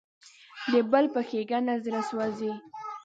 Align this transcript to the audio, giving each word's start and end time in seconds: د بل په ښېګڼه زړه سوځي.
د 0.71 0.73
بل 0.91 1.05
په 1.13 1.21
ښېګڼه 1.27 1.75
زړه 1.85 2.01
سوځي. 2.09 2.51